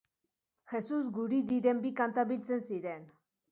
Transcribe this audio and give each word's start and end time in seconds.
Jesus 0.71 1.11
Guridiren 1.19 1.83
bi 1.85 1.93
kanta 2.01 2.27
biltzen 2.35 2.67
ziren. 2.73 3.09